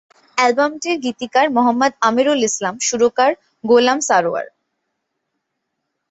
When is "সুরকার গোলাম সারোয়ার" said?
2.87-4.47